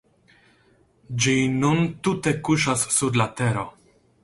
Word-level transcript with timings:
Ĝi 1.25 1.35
nun 1.59 1.85
tute 2.09 2.35
kuŝas 2.49 2.89
sur 2.99 3.23
la 3.23 3.31
tero. 3.43 3.71